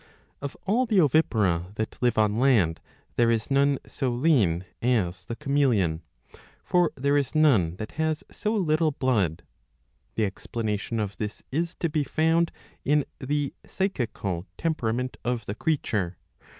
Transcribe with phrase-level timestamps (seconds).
[0.41, 2.81] Of all the ovipara that live on land
[3.17, 6.01] there is none so lean as the Chartiaeleon.2''
[6.63, 9.43] For there is none that has so little blood.
[10.15, 12.51] The explanation of this is to be found
[12.83, 16.17] in the psychical temperament of the creature.